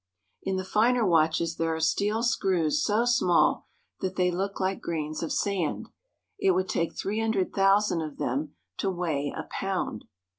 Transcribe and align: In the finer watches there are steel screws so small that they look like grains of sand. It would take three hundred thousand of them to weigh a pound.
In 0.41 0.55
the 0.55 0.65
finer 0.65 1.05
watches 1.05 1.57
there 1.57 1.75
are 1.75 1.79
steel 1.79 2.23
screws 2.23 2.83
so 2.83 3.05
small 3.05 3.67
that 3.99 4.15
they 4.15 4.31
look 4.31 4.59
like 4.59 4.81
grains 4.81 5.21
of 5.21 5.31
sand. 5.31 5.89
It 6.39 6.55
would 6.55 6.67
take 6.69 6.95
three 6.97 7.19
hundred 7.19 7.53
thousand 7.53 8.01
of 8.01 8.17
them 8.17 8.55
to 8.77 8.89
weigh 8.89 9.29
a 9.37 9.43
pound. 9.43 10.05